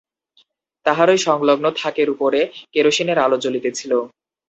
[0.85, 2.39] তাহারই সংলগ্ন থাকের উপরে
[2.73, 3.91] কেরোসিনের আলো জ্বলিতেছিল।